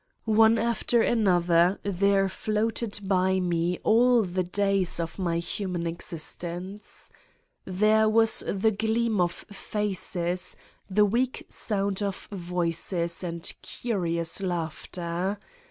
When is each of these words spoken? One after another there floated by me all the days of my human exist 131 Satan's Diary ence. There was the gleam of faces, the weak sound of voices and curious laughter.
One 0.25 0.57
after 0.57 1.03
another 1.03 1.77
there 1.83 2.27
floated 2.27 3.01
by 3.03 3.39
me 3.39 3.77
all 3.83 4.23
the 4.23 4.41
days 4.41 4.99
of 4.99 5.19
my 5.19 5.37
human 5.37 5.85
exist 5.85 6.41
131 6.43 6.81
Satan's 6.81 7.11
Diary 7.67 7.67
ence. 7.67 7.79
There 7.79 8.09
was 8.09 8.43
the 8.61 8.71
gleam 8.71 9.21
of 9.21 9.31
faces, 9.51 10.55
the 10.89 11.05
weak 11.05 11.45
sound 11.49 12.01
of 12.01 12.27
voices 12.31 13.23
and 13.23 13.43
curious 13.61 14.41
laughter. 14.41 15.37